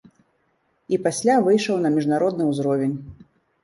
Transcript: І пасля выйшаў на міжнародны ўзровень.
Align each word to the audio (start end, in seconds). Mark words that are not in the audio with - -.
І 0.95 0.99
пасля 1.05 1.37
выйшаў 1.51 1.77
на 1.87 1.95
міжнародны 2.01 2.53
ўзровень. 2.53 3.01